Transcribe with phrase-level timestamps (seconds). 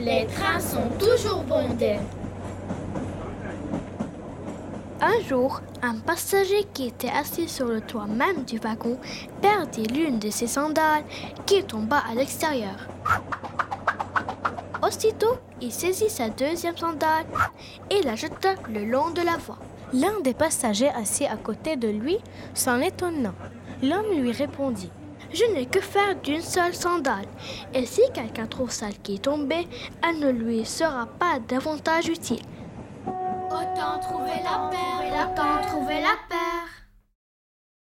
[0.00, 1.98] les trains sont toujours bondés.
[5.00, 8.98] Un jour, un passager qui était assis sur le toit même du wagon
[9.40, 11.04] perdit l'une de ses sandales
[11.44, 12.86] qui tomba à l'extérieur.
[14.82, 17.26] Aussitôt, il saisit sa deuxième sandale
[17.90, 19.58] et la jeta le long de la voie.
[19.92, 22.18] L'un des passagers assis à côté de lui
[22.54, 23.34] s'en étonna.
[23.82, 24.90] L'homme lui répondit
[25.34, 27.26] Je n'ai que faire d'une seule sandale,
[27.72, 29.66] et si quelqu'un trouve celle qui est tombée,
[30.06, 32.42] elle ne lui sera pas davantage utile.
[33.06, 36.41] Autant trouver la paire, autant trouver la paire.